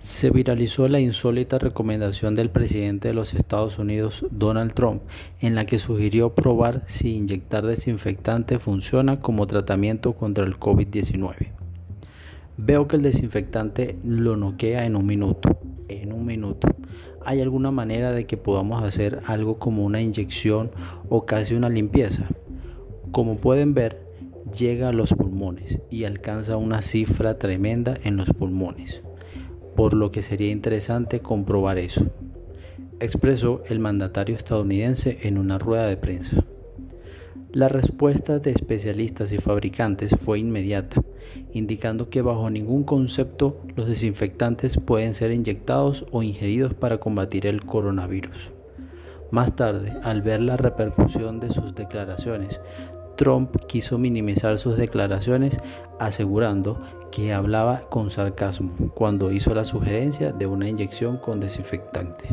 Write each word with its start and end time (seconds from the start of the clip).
Se 0.00 0.30
viralizó 0.30 0.88
la 0.88 0.98
insólita 0.98 1.58
recomendación 1.58 2.34
del 2.34 2.48
presidente 2.48 3.08
de 3.08 3.14
los 3.14 3.34
Estados 3.34 3.78
Unidos, 3.78 4.24
Donald 4.30 4.72
Trump, 4.72 5.02
en 5.40 5.54
la 5.54 5.66
que 5.66 5.78
sugirió 5.78 6.34
probar 6.34 6.84
si 6.86 7.16
inyectar 7.16 7.66
desinfectante 7.66 8.58
funciona 8.58 9.20
como 9.20 9.46
tratamiento 9.46 10.14
contra 10.14 10.46
el 10.46 10.58
COVID-19. 10.58 11.48
Veo 12.56 12.88
que 12.88 12.96
el 12.96 13.02
desinfectante 13.02 13.98
lo 14.02 14.38
noquea 14.38 14.86
en 14.86 14.96
un 14.96 15.04
minuto. 15.04 15.58
En 15.88 16.14
un 16.14 16.24
minuto. 16.24 16.68
¿Hay 17.26 17.42
alguna 17.42 17.70
manera 17.70 18.12
de 18.12 18.24
que 18.24 18.38
podamos 18.38 18.82
hacer 18.82 19.20
algo 19.26 19.58
como 19.58 19.84
una 19.84 20.00
inyección 20.00 20.70
o 21.10 21.26
casi 21.26 21.54
una 21.54 21.68
limpieza? 21.68 22.26
Como 23.12 23.36
pueden 23.36 23.74
ver, 23.74 24.00
llega 24.58 24.88
a 24.88 24.94
los 24.94 25.12
pulmones 25.12 25.78
y 25.90 26.04
alcanza 26.04 26.56
una 26.56 26.80
cifra 26.80 27.38
tremenda 27.38 27.98
en 28.02 28.16
los 28.16 28.30
pulmones 28.30 29.02
por 29.80 29.94
lo 29.94 30.10
que 30.10 30.20
sería 30.20 30.50
interesante 30.50 31.20
comprobar 31.20 31.78
eso, 31.78 32.04
expresó 33.00 33.62
el 33.66 33.78
mandatario 33.78 34.36
estadounidense 34.36 35.20
en 35.22 35.38
una 35.38 35.58
rueda 35.58 35.86
de 35.86 35.96
prensa. 35.96 36.44
La 37.54 37.70
respuesta 37.70 38.40
de 38.40 38.50
especialistas 38.50 39.32
y 39.32 39.38
fabricantes 39.38 40.14
fue 40.22 40.38
inmediata, 40.38 41.02
indicando 41.54 42.10
que 42.10 42.20
bajo 42.20 42.50
ningún 42.50 42.84
concepto 42.84 43.56
los 43.74 43.88
desinfectantes 43.88 44.76
pueden 44.76 45.14
ser 45.14 45.32
inyectados 45.32 46.04
o 46.10 46.22
ingeridos 46.22 46.74
para 46.74 46.98
combatir 46.98 47.46
el 47.46 47.64
coronavirus. 47.64 48.50
Más 49.30 49.56
tarde, 49.56 49.96
al 50.02 50.20
ver 50.20 50.42
la 50.42 50.58
repercusión 50.58 51.40
de 51.40 51.48
sus 51.48 51.74
declaraciones, 51.74 52.60
Trump 53.20 53.54
quiso 53.66 53.98
minimizar 53.98 54.58
sus 54.58 54.78
declaraciones 54.78 55.60
asegurando 55.98 56.78
que 57.12 57.34
hablaba 57.34 57.82
con 57.90 58.10
sarcasmo 58.10 58.72
cuando 58.94 59.30
hizo 59.30 59.52
la 59.54 59.66
sugerencia 59.66 60.32
de 60.32 60.46
una 60.46 60.70
inyección 60.70 61.18
con 61.18 61.38
desinfectante. 61.38 62.30